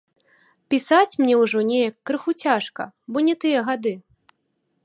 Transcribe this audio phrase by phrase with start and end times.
[0.73, 3.93] Пісаць мне ўжо неяк крыху цяжка, бо не тыя гады.